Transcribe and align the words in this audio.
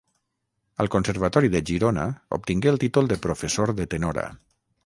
Al 0.85 0.89
Conservatori 0.95 1.51
de 1.57 1.61
Girona 1.71 2.07
obtingué 2.39 2.73
el 2.75 2.81
títol 2.85 3.13
de 3.13 3.21
professor 3.27 3.75
de 3.83 3.89
tenora. 3.97 4.29